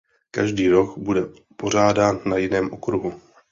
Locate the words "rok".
0.69-0.97